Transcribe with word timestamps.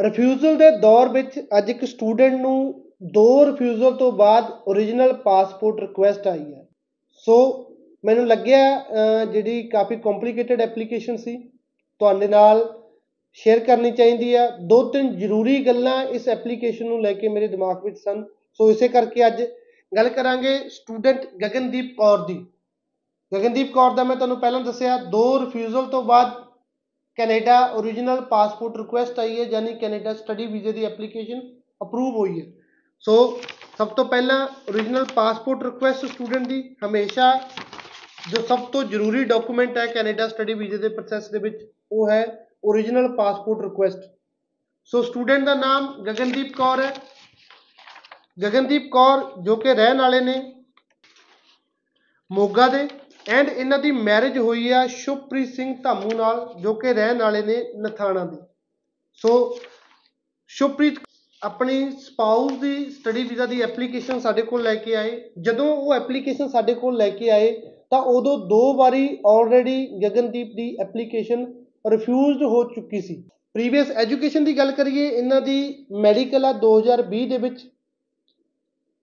Refusal 0.00 0.56
ਦੇ 0.56 0.78
ਦੌਰ 0.78 1.08
ਵਿੱਚ 1.08 1.40
ਅੱਜ 1.58 1.70
ਇੱਕ 1.70 1.84
ਸਟੂਡੈਂਟ 1.84 2.40
ਨੂੰ 2.40 2.84
ਦੋ 3.02 3.46
ਰਿਫਿਊਜ਼ਲ 3.46 3.92
ਤੋਂ 3.92 4.12
ਬਾਅਦ 4.12 4.44
ਓਰੀਜਨਲ 4.68 5.12
ਪਾਸਪੋਰਟ 5.12 5.80
ਰਿਕੁਐਸਟ 5.80 6.26
ਆਈ 6.26 6.54
ਹੈ। 6.54 6.68
ਸੋ 7.12 7.66
ਮੈਨੂੰ 8.04 8.26
ਲੱਗਿਆ 8.26 8.78
ਅਹ, 8.78 9.24
ਜਿਹੜੀ 9.24 9.62
ਕਾਫੀ 9.62 9.96
ਕੰਪਲਿਕੇਟਡ 9.96 10.60
ਐਪਲੀਕੇਸ਼ਨ 10.60 11.16
ਸੀ 11.16 11.48
ਤੁਹਾਡੇ 11.98 12.28
ਨਾਲ 12.28 12.82
ਸ਼ੇਅਰ 13.32 13.58
ਕਰਨੀ 13.58 13.90
ਚਾਹੀਦੀ 13.90 14.34
ਆ। 14.34 14.56
ਦੋ 14.60 14.82
ਤਿੰਨ 14.82 15.16
ਜ਼ਰੂਰੀ 15.16 15.66
ਗੱਲਾਂ 15.66 16.04
ਇਸ 16.04 16.28
ਐਪਲੀਕੇਸ਼ਨ 16.28 16.86
ਨੂੰ 16.86 17.02
ਲੈ 17.02 17.12
ਕੇ 17.12 17.28
ਮੇਰੇ 17.28 17.48
ਦਿਮਾਗ 17.48 17.84
ਵਿੱਚ 17.84 17.98
ਸਨ। 17.98 18.24
ਸੋ 18.52 18.70
ਇਸੇ 18.70 18.88
ਕਰਕੇ 18.88 19.26
ਅੱਜ 19.26 19.42
ਗੱਲ 19.96 20.08
ਕਰਾਂਗੇ 20.08 20.68
ਸਟੂਡੈਂਟ 20.68 21.26
ਗਗਨਦੀਪ 21.26 21.96
ਕੌਰ 21.98 22.18
ਦੀ। 22.18 22.46
ਗਗਨਦੀਪ 23.34 23.72
ਕੌਰ 23.72 23.90
ਦਾ 23.90 24.04
ਮੈਂ 24.04 24.16
ਤੁਹਾਨੂੰ 24.16 24.40
ਪਹਿਲਾਂ 24.40 24.60
ਦੱਸਿਆ 24.60 24.96
ਦੋ 24.96 25.40
ਰਿਫਿਊਜ਼ਲ 25.40 25.82
ਤੋਂ 25.82 26.02
ਬਾਅਦ 26.02 26.47
ਕੈਨੇਡਾ 27.18 27.54
ਓਰੀਜਨਲ 27.66 28.20
ਪਾਸਪੋਰਟ 28.20 28.76
ਰਿਕੁਐਸਟ 28.76 29.18
ਆਈ 29.18 29.38
ਹੈ, 29.40 29.44
ਯਾਨੀ 29.44 29.74
ਕੈਨੇਡਾ 29.74 30.14
ਸਟੱਡੀ 30.14 30.46
ਵੀਜ਼ੇ 30.46 30.72
ਦੀ 30.72 30.84
ਐਪਲੀਕੇਸ਼ਨ 30.84 31.40
ਅਪਰੂਵ 31.82 32.16
ਹੋਈ 32.16 32.40
ਹੈ। 32.40 32.46
ਸੋ 33.04 33.40
ਸਭ 33.78 33.88
ਤੋਂ 33.88 34.04
ਪਹਿਲਾਂ 34.04 34.46
ਓਰੀਜਨਲ 34.68 35.04
ਪਾਸਪੋਰਟ 35.04 35.62
ਰਿਕੁਐਸਟ 35.62 36.04
ਸਟੂਡੈਂਟ 36.06 36.46
ਦੀ 36.46 36.62
ਹਮੇਸ਼ਾ 36.84 37.32
ਜੋ 38.30 38.42
ਸਭ 38.42 38.64
ਤੋਂ 38.66 38.82
ਜ਼ਰੂਰੀ 38.84 39.24
ਡਾਕੂਮੈਂਟ 39.24 39.78
ਹੈ 39.78 39.86
ਕੈਨੇਡਾ 39.86 40.28
ਸਟੱਡੀ 40.28 40.54
ਵੀਜ਼ੇ 40.54 40.78
ਦੇ 40.78 40.88
ਪ੍ਰੋਸੈਸ 40.88 41.28
ਦੇ 41.28 41.38
ਵਿੱਚ, 41.38 41.56
ਉਹ 41.92 42.10
ਹੈ 42.10 42.46
original 42.64 43.08
passport 43.16 43.64
request 43.64 44.00
so 44.84 45.02
student 45.02 45.44
ਦਾ 45.44 45.54
ਨਾਮ 45.54 45.92
ਗਗਨਦੀਪ 46.04 46.52
ਕੌਰ 46.52 46.80
ਹੈ। 46.80 46.94
ਗਗਨਦੀਪ 48.42 48.88
ਕੌਰ 48.92 49.42
ਜੋ 49.42 49.56
ਕਿ 49.56 49.74
ਰਹਿਣ 49.74 49.98
ਵਾਲੇ 49.98 50.20
ਨੇ 50.20 50.34
ਮੋਗਾ 52.30 52.68
ਦੇ। 52.68 52.88
ਐਂਡ 53.28 53.48
ਇਹਨਾਂ 53.48 53.78
ਦੀ 53.78 53.90
ਮੈਰਿਜ 53.90 54.38
ਹੋਈ 54.38 54.68
ਆ 54.68 54.86
ਸ਼ੁਭਪ੍ਰੀਤ 54.86 55.48
ਸਿੰਘ 55.48 55.74
ਧਾਮੂ 55.82 56.10
ਨਾਲ, 56.16 56.54
ਜੋ 56.60 56.74
ਕਿ 56.74 56.92
ਰਹਿਣ 56.92 57.18
ਵਾਲੇ 57.18 57.42
ਨੇ 57.42 57.56
ਨਥਾਣਾ 57.78 58.24
ਦੇ। 58.24 58.36
ਸੋ 59.12 59.58
ਸ਼ੁਭਪ੍ਰੀਤ 60.50 60.94
ਆਪਣੀ 61.42 61.90
ਸਪਾਊਸ 61.90 62.52
ਦੀ 62.52 62.90
ਸਟੱਡੀ 62.90 63.22
ਵੀਜ਼ਾ 63.22 63.46
ਦੀ 63.46 63.60
ਐਪਲੀਕੇਸ਼ਨ 63.62 64.20
ਸਾਡੇ 64.20 64.42
ਕੋਲ 64.42 64.62
ਲੈ 64.62 64.74
ਕੇ 64.74 64.94
ਆਏ। 64.94 65.20
ਜਦੋਂ 65.38 65.66
ਉਹ 65.76 65.94
ਐਪਲੀਕੇਸ਼ਨ 65.94 66.48
ਸਾਡੇ 66.48 66.74
ਕੋਲ 66.74 66.96
ਲੈ 66.96 67.10
ਕੇ 67.10 67.30
ਆਏ, 67.30 67.50
ਤਾਂ 67.90 68.00
ਉਦੋਂ 68.02 68.38
ਦੋ 68.38 68.74
ਵਾਰੀ 68.76 69.18
ਆਲਰੇਡੀ 69.26 69.86
ਗਗਨਦੀਪ 70.04 70.54
ਦੀ 70.56 70.76
ਐਪਲੀਕੇਸ਼ਨ 70.80 71.44
ਰਿਫਿਊਜ਼ਡ 71.90 72.42
ਹੋ 72.42 72.64
ਚੁੱਕੀ 72.64 73.00
ਸੀ। 73.00 73.22
ਪ੍ਰੀਵੀਅਸ 73.54 73.90
ਐਜੂਕੇਸ਼ਨ 73.90 74.44
ਦੀ 74.44 74.56
ਗੱਲ 74.58 74.72
ਕਰੀਏ, 74.72 75.08
ਇਹਨਾਂ 75.08 75.40
ਦੀ 75.40 75.86
ਮੈਡੀਕਲ 76.00 76.44
ਆ 76.44 76.52
2020 76.52 77.26
ਦੇ 77.26 77.38
ਵਿੱਚ। 77.38 77.66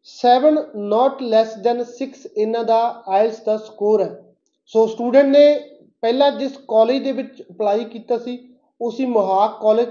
7 0.08 0.58
not 0.90 1.22
less 1.34 1.54
than 1.68 1.80
6 1.86 2.28
ਇਹਨਾਂ 2.38 2.64
ਦਾ 2.64 3.04
ਆਇਲਸ 3.08 3.40
ਦਾ 3.40 3.58
ਸਕੋਰ 3.58 4.02
ਹੈ। 4.02 4.34
ਸੋ 4.66 4.88
ਸਟੂਡੈਂਟ 4.88 5.28
ਨੇ 5.28 5.60
ਪਹਿਲਾਂ 6.02 6.32
ਜਿਸ 6.32 6.58
ਕਾਲਜ 6.68 7.04
ਦੇ 7.04 7.12
ਵਿੱਚ 7.12 7.42
ਅਪਲਾਈ 7.42 7.84
ਕੀਤਾ 7.84 8.18
ਸੀ, 8.18 8.56
ਉਸੇ 8.82 9.06
Mohawk 9.06 9.62
college. 9.62 9.88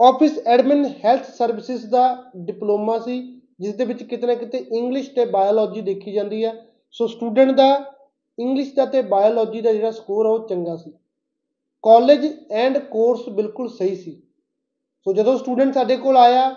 Office 0.00 0.38
admin 0.46 0.84
health 1.04 1.24
services 1.24 1.86
ਦਾ 1.86 2.24
ਡਿਪਲੋਮਾ 2.36 2.98
ਸੀ, 2.98 3.40
ਜਿਸ 3.60 3.74
ਦੇ 3.74 3.84
ਵਿੱਚ 3.84 4.02
ਕਿਤੇ 4.02 4.26
ਨਾ 4.26 4.34
ਕਿਤੇ 4.34 4.58
ਇੰਗਲਿਸ਼ 4.58 5.10
ਤੇ 5.10 5.24
ਬਾਇਓਲੋਜੀ 5.24 5.80
ਦੇਖੀ 5.80 6.12
ਜਾਂਦੀ 6.12 6.44
ਹੈ। 6.44 6.66
ਸੋ 6.90 7.06
ਸਟੂਡੈਂਟ 7.06 7.50
ਦਾ 7.50 7.84
ਇੰਗਲਿਸ਼ 8.38 8.74
ਦਾ 8.74 8.86
ਤੇ 8.86 9.02
ਬਾਇਓਲੋਜੀ 9.02 9.60
ਦਾ 9.60 9.72
ਜਿਹੜਾ 9.72 9.90
ਸਕੋਰ 9.90 10.26
ਆ, 10.26 10.28
ਉਹ 10.28 10.48
ਚੰਗਾ 10.48 10.76
ਸੀ। 10.76 10.90
ਕਾਲਜ 11.82 12.26
ਐਂਡ 12.50 12.78
ਕੋਰਸ 12.78 13.28
ਬਿਲਕੁਲ 13.28 13.68
ਸਹੀ 13.68 13.96
ਸੀ। 13.96 14.22
ਸੋ 15.04 15.12
ਜਦੋਂ 15.12 15.38
ਸਟੂਡੈਂਟ 15.38 15.74
ਸਾਡੇ 15.74 15.96
ਕੋਲ 15.96 16.16
ਆਇਆ 16.16 16.54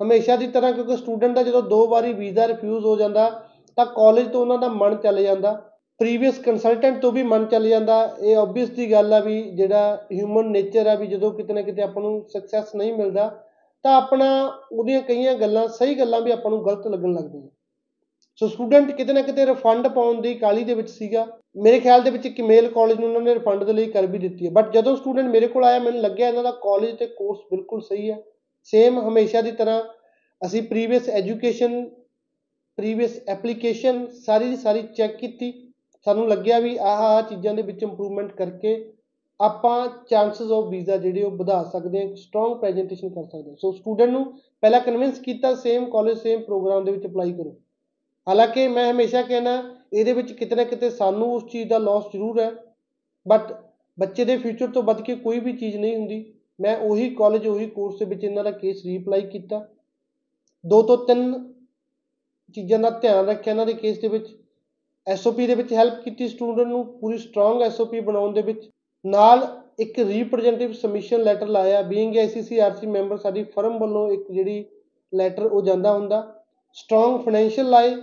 ਹਮੇਸ਼ਾ 0.00 0.36
ਦੀ 0.36 0.46
ਤਰ੍ਹਾਂ 0.46 0.72
ਕਿਉਂਕਿ 0.72 0.96
ਸਟੂਡੈਂਟ 0.96 1.34
ਦਾ 1.34 1.42
ਜਦੋਂ 1.42 1.62
ਦੋ 1.62 1.86
ਵਾਰੀ 1.86 2.12
ਵੀਜ਼ਾ 2.12 2.46
ਰਿਫਿਊਜ਼ 2.48 2.84
ਹੋ 2.84 2.96
ਜਾਂਦਾ, 2.96 3.28
ਤਾਂ 3.76 3.86
ਕਾਲਜ 3.86 4.28
ਤੋਂ 4.28 4.40
ਉਹਨਾਂ 4.40 4.58
ਦਾ 4.58 4.68
ਮਨ 4.68 4.96
ਚੱਲ 4.96 5.22
ਜਾਂਦਾ। 5.22 5.52
ਪ੍ਰੀਵੀਅਸ 6.00 6.38
ਕੰਸਲਟੈਂਟ 6.38 7.00
ਤੋਂ 7.02 7.12
ਵੀ 7.12 7.22
ਮਨ 7.22 7.44
ਚੱਲ 7.46 7.68
ਜਾਂਦਾ। 7.68 8.16
ਇਹ 8.22 8.36
ਆਬਵੀਅਸ 8.36 8.70
ਦੀ 8.70 8.90
ਗੱਲ 8.92 9.12
ਆ 9.12 9.20
ਵੀ 9.20 9.42
ਜਿਹੜਾ 9.50 10.06
ਹਿਊਮਨ 10.12 10.50
ਨੇਚਰ 10.50 10.86
ਆ 10.86 10.94
ਵੀ 10.94 11.06
ਜਦੋਂ 11.06 11.30
ਕਿਤੇ 11.30 11.52
ਨਾ 11.52 11.62
ਕਿਤੇ 11.62 11.82
ਆਪਾਂ 11.82 12.02
ਨੂੰ 12.02 12.24
ਸਕਸੈਸ 12.28 12.74
ਨਹੀਂ 12.74 12.92
ਮਿਲਦਾ, 12.92 13.28
ਤਾਂ 13.84 13.94
ਆਪਣਾ 13.96 14.26
ਉਹਦੀਆਂ 14.72 15.00
ਕਈਆਂ 15.00 15.34
ਗੱਲਾਂ, 15.34 15.66
ਸਹੀ 15.68 15.94
ਗੱਲਾਂ 15.94 16.20
ਵੀ 16.20 16.30
ਆਪਾਂ 16.30 16.50
ਨੂੰ 16.50 16.64
ਗਲਤ 16.66 16.86
ਲੱਗਣ 16.86 17.12
ਲੱਗਦੀਆਂ। 17.12 17.48
ਸੋ 18.36 18.48
ਸਟੂਡੈਂਟ 18.48 18.90
ਕਿਤੇ 18.90 19.12
ਨਾ 19.12 19.22
ਕਿਤੇ 19.22 19.46
ਰਿਫੰਡ 19.46 19.88
ਪਾਉਣ 19.88 20.20
ਦੀ 20.20 20.34
ਕਾਲੀ 20.34 20.64
ਦੇ 20.64 20.74
ਵਿੱਚ 20.74 20.88
ਸੀਗਾ। 20.90 21.26
ਮੇਰੇ 21.56 21.80
ਖਿਆਲ 21.80 22.02
ਦੇ 22.02 22.10
ਵਿੱਚ 22.10 22.26
ਇੱਕ 22.26 22.40
ਮੇਲ 22.40 22.68
ਕਾਲਜ 22.68 23.00
ਨੂੰ 23.00 23.08
ਉਹਨਾਂ 23.08 23.20
ਨੇ 23.20 23.34
ਰਿਫੰਡ 23.34 23.64
ਦੇ 23.64 23.72
ਲਈ 23.72 23.90
ਕਰ 23.90 24.06
ਵੀ 24.06 24.18
ਦਿੱਤੀ 24.18 24.46
ਹੈ। 24.46 24.50
ਬਟ 24.50 24.72
ਜਦੋਂ 24.72 24.96
ਸਟੂਡੈਂਟ 24.96 25.28
ਮੇਰੇ 25.28 25.46
ਕੋਲ 25.46 25.64
ਆਇਆ, 25.64 25.78
ਮੈਨੂੰ 25.78 26.00
ਲੱਗਿਆ 26.00 26.28
ਇਹਨਾਂ 26.28 26.42
ਦਾ 26.42 26.50
ਕਾਲਜ 26.50 26.96
ਤੇ 26.98 27.06
ਕੋਰਸ 27.06 27.38
ਬਿਲਕੁਲ 27.50 27.80
ਸਹੀ 27.80 28.10
ਹੈ। 28.10 28.22
ਸੇਮ 28.64 28.98
ਹਮੇਸ਼ਾ 28.98 29.40
ਦੀ 29.42 29.50
ਤਰ੍ਹਾਂ 29.52 29.82
ਅਸੀਂ 30.42 30.62
ਪ੍ਰੀਵੀਅਸ 30.62 31.08
ਐਜੂਕੇਸ਼ਨ 31.08 31.84
ਪ੍ਰੀਵੀਅਸ 32.78 33.18
ਐਪਲੀਕੇਸ਼ਨ 33.28 34.06
ਸਾਰੀ 34.16 34.48
ਦੀ 34.48 34.56
ਸਾਰੀ 34.56 34.82
ਚੈੱਕ 34.96 35.16
ਕੀਤੀ। 35.16 35.52
ਸਾਨੂੰ 36.06 36.28
ਲੱਗਿਆ 36.28 36.58
ਵੀ 36.60 36.76
ਆਹ 36.76 37.02
ਆਹ 37.02 37.20
ਚੀਜ਼ਾਂ 37.22 37.54
ਦੇ 37.54 37.62
ਵਿੱਚ 37.62 37.82
ਇੰਪਰੂਵਮੈਂਟ 37.82 38.32
ਕਰਕੇ 38.32 38.74
ਆਪਾਂ 39.40 39.88
ਚਾਂਸਸ 40.10 40.50
ਆਫ 40.52 40.68
ਵੀਜ਼ਾ 40.70 40.96
ਜਿਹੜੇ 40.96 41.22
ਉਹ 41.22 41.30
ਵਧਾ 41.30 41.62
ਸਕਦੇ 41.62 42.02
ਹਾਂ 42.02 42.14
ਸਟਰੋਂਗ 42.16 42.56
ਪ੍ਰੈਜੈਂਟੇਸ਼ਨ 42.60 43.08
ਕਰ 43.08 43.24
ਸਕਦੇ 43.24 43.50
ਹਾਂ। 43.50 43.56
ਸੋ 43.56 43.72
ਸਟੂਡੈਂਟ 43.72 44.10
ਨੂੰ 44.10 44.24
ਪਹਿਲਾਂ 44.62 44.80
ਕਨਵਿੰਸ 44.80 45.18
ਕੀਤਾ 45.18 45.54
ਸੇਮ 45.54 45.90
ਕਾਲਜ 45.90 46.18
ਸੇਮ 46.18 46.42
ਪ੍ਰੋਗਰਾਮ 46.42 46.84
ਦੇ 46.84 46.92
ਵਿੱਚ 46.92 47.06
ਅਪਲਾਈ 47.06 47.32
ਕਰੋ। 47.32 47.56
ਹਾਲਾਂਕਿ 48.26 48.66
ਮੈਂ 48.68 48.90
ਹਮੇਸ਼ਾ 48.92 49.22
ਕਹਿਣਾ 49.22 49.62
ਇਹਦੇ 49.92 50.12
ਵਿੱਚ 50.12 50.32
ਕਿਤੇ 50.32 50.56
ਨਾ 50.56 50.64
ਕਿਤੇ 50.64 50.90
ਸਾਨੂੰ 50.90 51.32
ਉਸ 51.34 51.44
ਚੀਜ਼ 51.52 51.68
ਦਾ 51.68 51.78
ਲਾਸ 51.78 52.04
ਜ਼ਰੂਰ 52.12 52.40
ਹੈ 52.40 52.50
ਬਟ 53.26 53.52
ਬੱਚੇ 53.98 54.24
ਦੇ 54.24 54.36
ਫਿਊਚਰ 54.36 54.70
ਤੋਂ 54.70 54.82
ਵੱਧ 54.82 55.00
ਕੇ 55.02 55.14
ਕੋਈ 55.14 55.40
ਵੀ 55.40 55.52
ਚੀਜ਼ 55.52 55.76
ਨਹੀਂ 55.76 55.96
ਹੁੰਦੀ। 55.96 56.33
ਮੈਂ 56.58 56.76
ਉਹੀ 56.78 57.08
ਕਾਲਜ 57.14 57.46
ਉਹੀ 57.46 57.66
ਕੋਰਸ 57.66 57.98
ਦੇ 57.98 58.04
ਵਿੱਚ 58.04 58.24
ਇਹਨਾਂ 58.24 58.44
ਦਾ 58.44 58.50
ਕੇਸ 58.50 58.84
ਰੀਅਪਲਾਈ 58.86 59.22
ਕੀਤਾ। 59.22 59.66
ਦੋ 60.64 60.82
ਤੋਂ 60.82 60.96
ਤਿੰਨ 61.06 61.32
ਚੀਜ਼ਾਂ 62.56 62.78
ਦਾ 62.78 62.90
ਧਿਆਨ 62.92 63.26
ਰੱਖਿਆ 63.26 63.52
ਇਹਨਾਂ 63.52 63.66
ਦੇ 63.66 63.72
ਕੇਸ 63.74 63.98
ਦੇ 64.00 64.08
ਵਿੱਚ। 64.08 64.28
ਐਸਓਪੀ 65.06 65.46
ਦੇ 65.46 65.54
ਵਿੱਚ 65.54 65.72
ਹੈਲਪ 65.72 66.02
ਕੀਤੀ 66.04 66.28
ਸਟੂਡੈਂਟ 66.28 66.68
ਨੂੰ, 66.68 66.84
ਪੂਰੀ 67.00 67.18
ਸਟਰੋਂਗ 67.18 67.62
ਐਸਓਪੀ 67.62 68.00
ਬਣਾਉਣ 68.00 68.32
ਦੇ 68.32 68.42
ਵਿੱਚ। 68.42 68.68
ਨਾਲ 69.04 69.46
ਇੱਕ 69.80 69.98
ਰਿਪਰੈਜ਼ੈਂਟੇਟਿਵ 69.98 70.72
ਸਬਮਿਸ਼ਨ 70.72 71.22
ਲੈਟਰ 71.22 71.46
ਲਾਇਆ 71.48 71.80
ਬੀਇੰਗ 71.82 72.16
ਆਈਸੀਸੀਆਰਸੀ 72.16 72.86
ਮੈਂਬਰ 72.86 73.16
ਸਾਡੀ 73.16 73.42
ਫਰਮ 73.54 73.78
ਵੱਲੋਂ 73.78 74.10
ਇੱਕ 74.12 74.30
ਜਿਹੜੀ 74.32 74.64
ਲੈਟਰ 75.12 75.46
ਉਹ 75.46 75.62
ਜਾਂਦਾ 75.62 75.92
ਹੁੰਦਾ। 75.92 76.20
ਸਟਰੋਂਗ 76.76 77.20
ਫਾਈਨੈਂਸ਼ੀਅਲ 77.24 77.68
ਲਾਏ, 77.70 77.94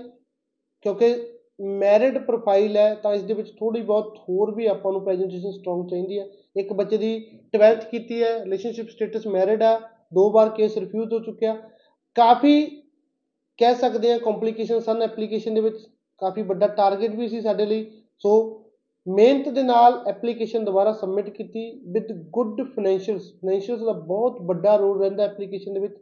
ਕਿਉਂਕਿ 0.85 1.13
ਮੈਰਿਡ 1.61 2.17
ਪ੍ਰੋਫਾਈਲ 2.17 2.77
ਹੈ, 2.77 2.93
ਤਾਂ 2.95 3.13
ਇਸ 3.13 3.23
ਦੇ 3.23 3.33
ਵਿੱਚ 3.33 3.49
ਥੋੜੀ 3.49 3.81
ਬਹੁਤ 3.81 4.17
ਹੋਰ 4.29 4.55
ਵੀ 4.55 4.65
ਆਪਾਂ 4.65 4.91
ਨੂੰ 4.91 5.03
ਪ੍ਰੈਜੈਂਟੇਸ਼ਨ 5.03 5.51
ਸਟਰੋਂਗ 5.51 5.87
ਚਾਹੀਦੀ 5.89 6.19
ਹੈ। 6.19 6.25
ਇੱਕ 6.55 6.73
ਬੱਚੇ 6.73 6.97
ਦੀ 6.97 7.39
12th 7.55 7.89
ਕੀਤੀ 7.91 8.23
ਹੈ 8.23 8.43
ਰਿਲੇਸ਼ਨਸ਼ਿਪ 8.43 8.89
ਸਟੇਟਸ 8.89 9.27
ਮੈਰਿਡ 9.27 9.63
ਆ, 9.63 9.79
ਦੋ 10.13 10.31
ਵਾਰ 10.31 10.49
ਕੇਸ 10.49 10.77
ਰਿਫਿਊਜ਼ 10.77 11.13
ਹੋ 11.13 11.19
ਚੁੱਕਿਆ। 11.19 11.57
ਕਾਫੀ 12.15 12.65
ਕਹਿ 13.59 13.75
ਸਕਦੇ 13.75 14.11
ਹਾਂ 14.11 14.19
ਕੰਪਲਿਕੇਸ਼ਨ 14.19 14.79
ਸਨ 14.79 15.01
ਐਪਲੀਕੇਸ਼ਨ 15.01 15.53
ਦੇ 15.53 15.61
ਵਿੱਚ, 15.61 15.77
ਕਾਫੀ 16.17 16.41
ਵੱਡਾ 16.41 16.67
ਟਾਰਗੇਟ 16.67 17.15
ਵੀ 17.15 17.27
ਸੀ 17.27 17.41
ਸਾਡੇ 17.41 17.65
ਲਈ। 17.65 17.91
ਸੋ 18.19 18.57
ਮਿਹਨਤ 19.07 19.49
ਦੇ 19.49 19.63
ਨਾਲ 19.63 20.03
ਐਪਲੀਕੇਸ਼ਨ 20.07 20.65
ਦੁਬਾਰਾ 20.65 20.93
ਸਬਮਿਟ 20.93 21.29
ਕੀਤੀ 21.29 21.81
ਵਿਦ 21.87 22.11
ਗੁੱਡ 22.29 22.61
ਫਾਈਨੈਂਸ਼ੀਅਲਸ 22.61 23.31
ਫਾਈਨੈਂਸ਼ੀਅਲਸ 23.31 23.81
ਦਾ 23.81 23.91
ਬਹੁਤ 23.91 24.41
ਵੱਡਾ 24.41 24.75
ਰੋਲ 24.75 25.01
ਰਹਿੰਦਾ 25.01 25.23
ਐਪਲੀਕੇਸ਼ਨ 25.23 25.73
ਦੇ 25.73 25.79
ਵਿੱਚ। 25.79 25.93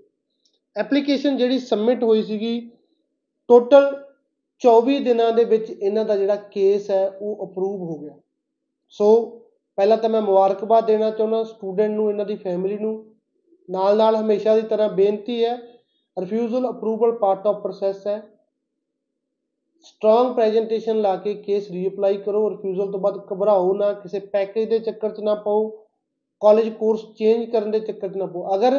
ਐਪਲੀਕੇਸ਼ਨ 0.78 1.38
ਜਿਹੜੀ 1.38 1.60
ਸਬਮਿਟ 1.60 2.04
ਹੋਈ 2.04 2.24
ਸੀਗੀ 2.24 2.72
ਟੋਟਲ 3.48 4.09
24 4.62 5.00
ਦਿਨਾਂ 5.00 5.32
ਦੇ 5.34 5.44
ਵਿੱਚ 5.44 5.70
ਇਹਨਾਂ 5.70 6.06
ਦਾ 6.06 6.16
ਜਿਹੜਾ 6.16 6.36
ਕੇਸ 6.36 6.90
ਹੈ, 6.92 7.08
ਉਹ 7.22 7.46
ਅਪਰੂਵ 7.46 7.82
ਹੋ 7.82 7.98
ਗਿਆ। 7.98 8.14
ਸੋ 8.90 9.26
ਪਹਿਲਾਂ 9.78 9.98
ਤਾਂ 9.98 10.10
ਮੈਂ 10.10 10.22
ਮੁਬਾਰਕਬਾਦ 10.22 10.86
ਦੇਣਾ 10.86 11.10
ਚਾਹੁੰਦਾ 11.12 11.44
ਸਟੂਡੈਂਟ 11.44 11.92
ਨੂੰ, 11.92 12.10
ਇਹਨਾਂ 12.10 12.26
ਦੀ 12.26 12.36
ਫੈਮਿਲੀ 12.36 12.78
ਨੂੰ। 12.78 13.06
ਨਾਲ 13.70 13.98
ਨਾਲ 13.98 14.16
ਹਮੇਸ਼ਾ 14.16 14.56
ਦੀ 14.56 14.62
ਤਰ੍ਹਾਂ 14.62 14.90
ਬੇਨਤੀ 14.90 15.44
ਹੈ 15.46 15.56
refusal 16.18 16.70
approval 16.70 17.12
part 17.12 17.48
of 17.48 17.62
process 17.62 18.08
ਹੈ। 18.08 18.22
ਸਟਰੋਂਗ 19.84 20.34
ਪ੍ਰੈਜੈਂਟੇਸ਼ਨ 20.36 21.02
ਲਾ 21.02 21.16
ਕੇ 21.16 21.34
ਕੇਸ 21.34 21.70
ਰੀਅਪਲਾਈ 21.72 22.18
ਕਰੋ 22.18 22.50
ਰਿਫਿਊਜ਼ਲ 22.50 22.92
ਤੋਂ 22.92 23.00
ਬਾਅਦ 23.00 23.18
ਘਬਰਾਓ 23.34 23.74
ਨਾ, 23.74 23.92
ਕਿਸੇ 23.94 24.20
ਪੈਕੇਜ 24.20 24.70
ਦੇ 24.70 24.80
ਚੱਕਰ 24.80 25.10
'ਚ 25.10 25.20
ਨਾ 25.20 25.36
ਪਾਓ 25.36 25.68
ਕਾਲਜ 26.42 26.70
ਕੋਰਸ 26.70 27.06
ਚੇਂਜ 27.18 27.50
ਕਰਨ 27.50 27.72
ਦੇ 27.72 27.80
ਚੱਕਰ 27.80 28.10
'ਚ 28.10 28.18
ਨਾ 28.18 28.26
ਪਾਓ। 28.26 28.56
ਅਗਰ 28.56 28.78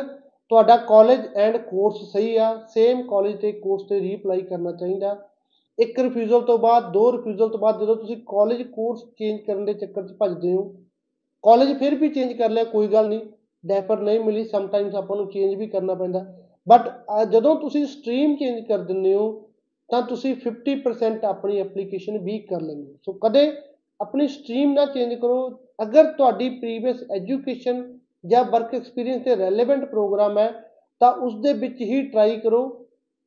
ਤੁਹਾਡਾ 0.51 0.77
ਕਾਲਜ 0.77 1.27
ਐਂਡ 1.37 1.57
ਕੋਰਸ 1.57 2.03
ਸਹੀ 2.13 2.37
ਆ 2.37 2.55
ਸੇਮ 2.75 3.03
ਕਾਲਜ 3.03 3.41
ਤੇ 3.41 3.53
ਕੋਰਸ 3.53 3.83
ਤੇ 3.83 4.01
ਰੀਅਪਲਾਈ 4.01 4.41
ਕਰਨਾ 4.41 4.73
ਚਾਹੀਦਾ 4.73 5.17
ਇੱਕ 5.81 5.99
ਰਿਫਿਊਜ਼ਲ 6.01 6.41
ਤੋਂ 6.43 6.59
ਬਾਅਦ, 6.59 6.91
ਦੋ 6.93 7.13
ਰਿਫਿਊਜ਼ਲ 7.13 7.49
ਤੋਂ 7.49 7.59
ਬਾਅਦ 7.59 7.81
ਜਦੋਂ 7.81 7.97
ਤੁਸੀਂ 7.97 8.17
ਕਾਲਜ 8.29 8.63
ਕੋਰਸ 8.65 9.05
ਚੇਂਜ 9.19 9.41
ਕਰਨ 9.41 9.65
ਦੇ 9.65 9.75
ਚੱਕਰ 9.75 10.07
'ਚ 10.07 10.13
ਭੱਜਦੇ 10.21 10.53
ਹੋ 10.53 10.63
ਕਾਲਜ 11.45 11.73
ਫਿਰ 11.79 11.95
ਵੀ 11.95 12.09
ਚੇਂਜ 12.09 12.33
ਕਰ 12.33 12.51
ਲਿਆ, 12.51 12.65
ਕੋਈ 12.65 12.87
ਗੱਲ 12.89 13.09
ਨਹੀਂ 13.09 13.21
ਡੈਫਰ 13.65 14.01
ਨਹੀਂ 14.01 14.21
ਮਿਲੀ 14.21 14.45
ਸਮਟਾਈਮਸ 14.45 14.95
ਆਪਾਂ 14.95 15.17
ਨੂੰ 15.17 15.31
ਚੇਂਜ 15.31 15.55
ਵੀ 15.55 15.67
ਕਰਨਾ 15.67 15.95
ਪੈਂਦਾ। 15.95 16.25
ਬਟ 16.67 16.89
ਜਦੋਂ 17.33 17.55
ਤੁਸੀਂ 17.57 17.85
ਸਟਰੀਮ 17.87 18.35
ਚੇਂਜ 18.37 18.65
ਕਰ 18.67 18.79
ਦਿੰਦੇ 18.79 19.15
ਹੋ, 19.15 19.31
ਤਾਂ 19.91 20.01
ਤੁਸੀਂ 20.03 20.35
50% 20.37 21.25
ਆਪਣੀ 21.25 21.59
ਐਪਲੀਕੇਸ਼ਨ 21.61 22.19
ਵੀਕ 22.19 22.49
ਕਰ 22.51 22.61
ਲੈਂਦੇ 22.61 22.83
ਹੋ। 22.83 22.97
ਸੋ 23.05 23.13
ਕਦੇ 23.23 23.51
ਆਪਣੀ 24.01 24.27
ਸਟਰੀਮ 24.29 24.73
ਨਾ 24.73 24.85
ਚੇਂਜ 24.87 25.15
ਕਰੋ। 25.15 25.49
ਅਗਰ 25.83 26.13
ਤੁਹਾਡੀ 26.13 26.49
ਪ੍ਰੀਵੀਅਸ 26.59 27.03
ਐਜੂਕੇਸ਼ਨ 27.13 27.83
ਜਾਂ 28.25 28.45
ਵਰਕ 28.45 28.75
ਐਕਸਪੀਰੀਅੰਸ 28.75 29.25
ਤੇ 29.25 29.37
ਰੈਲੇਵੈਂਟ 29.37 29.85
ਪ੍ਰੋਗਰਾਮ 29.85 30.39
ਹੈ, 30.39 30.51
ਤਾਂ 31.01 31.13
ਉਸ 31.13 31.35
ਦੇ 31.43 31.53
ਵਿੱਚ 31.53 31.81
ਹੀ 31.81 32.03
ਟਰਾਈ 32.03 32.37
ਕਰੋ। 32.37 32.63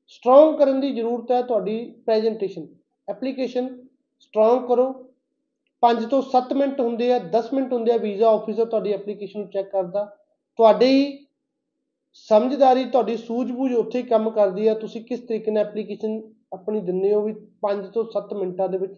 ਸਟਰੋਂਗ 0.07 0.55
ਕਰਨ 0.55 0.79
ਦੀ 0.79 0.95
ਜ਼ਰੂਰਤ 0.95 1.31
ਹੈ 1.31 1.41
ਤੁਹਾਡੀ 1.41 1.91
ਪ੍ਰੈਜੈਂਟੇਸ਼ਨ 2.05 2.67
ਐਪਲੀਕੇਸ਼ਨ 3.09 3.87
ਸਟਰੋਂਗ 4.19 4.67
ਕਰੋ। 4.67 5.09
5 5.81 6.05
ਤੋਂ 6.05 6.21
7 6.21 6.53
ਮਿੰਟ 6.53 6.81
ਹੁੰਦੇ 6.81 7.13
ਆ 7.13 7.19
10 7.19 7.53
ਮਿੰਟ 7.53 7.73
ਹੁੰਦੇ 7.73 7.93
ਆ 7.93 7.97
ਵੀਜ਼ਾ 7.97 8.29
ਆਫੀਸਰ 8.29 8.65
ਤੁਹਾਡੀ 8.65 8.91
ਐਪਲੀਕੇਸ਼ਨ 8.91 9.39
ਨੂੰ 9.39 9.49
ਚੈੱਕ 9.49 9.71
ਕਰਦਾ। 9.71 10.05
ਤੁਹਾਡੀ 10.57 11.25
ਸਮਝਦਾਰੀ, 12.13 12.85
ਤੁਹਾਡੀ 12.85 13.17
ਸੂਝ-ਬੂਝ 13.17 13.73
ਉੱਥੇ 13.73 13.99
ਹੀ 13.99 14.03
ਕੰਮ 14.03 14.29
ਕਰਦੀ 14.29 14.67
ਆ। 14.67 14.73
ਤੁਸੀਂ 14.73 15.05
ਕਿਸ 15.05 15.19
ਤਰੀਕੇ 15.19 15.51
ਨਾਲ 15.51 15.65
ਐਪਲੀਕੇਸ਼ਨ 15.65 16.21
ਆਪਣੀ 16.53 16.79
ਦਿੰਦੇ 16.79 17.13
ਹੋ 17.13 17.21
ਵੀ 17.21 17.33
5 17.61 17.89
ਤੋਂ 17.89 18.05
7 18.13 18.33
ਮਿੰਟਾਂ 18.33 18.69
ਦੇ 18.69 18.77
ਵਿੱਚ 18.77 18.93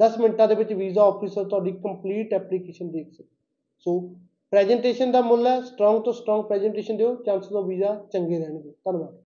10 0.00 0.18
ਮਿੰਟਾਂ 0.18 0.48
ਦੇ 0.48 0.54
ਵਿੱਚ 0.54 0.72
ਵੀਜ਼ਾ 0.72 1.02
ਆਫੀਸਰ 1.02 1.44
ਤੁਹਾਡੀ 1.44 1.72
ਕੰਪਲੀਟ 1.72 2.34
ਐਪਲੀਕੇਸ਼ਨ 2.34 2.90
ਦੇਖ 2.90 3.12
ਸਕੇ। 3.12 3.24
ਸੋ 3.78 4.00
ਪ੍ਰੈਜੈਂਟੇਸ਼ਨ 4.50 5.12
ਦਾ 5.12 5.20
ਮੁੱਲ 5.20 5.46
ਹੈ। 5.46 5.60
ਸਟਰੋਂਗ 5.60 6.02
ਤੋਂ 6.02 6.12
ਸਟਰੋਂਗ 6.12 6.44
ਪ੍ਰੈਜੈਂਟੇਸ਼ਨ 6.44 6.96
ਦਿਓ। 6.96 7.14
ਚਾਂਸਸ 7.14 7.52
ਆਫ 7.52 7.64
ਵੀਜ਼ਾ 7.64 8.06
ਚੰਗੇ 8.12 8.38
ਰਹਿਣਗੇ। 8.38 8.70
ਧੰਨਵਾਦ। 8.70 9.27